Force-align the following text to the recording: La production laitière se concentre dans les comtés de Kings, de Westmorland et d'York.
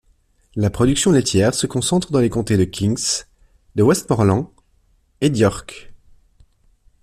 La 0.55 0.71
production 0.71 1.11
laitière 1.11 1.53
se 1.53 1.67
concentre 1.67 2.11
dans 2.11 2.17
les 2.21 2.31
comtés 2.31 2.57
de 2.57 2.63
Kings, 2.63 3.25
de 3.75 3.83
Westmorland 3.83 4.49
et 5.21 5.29
d'York. 5.29 5.93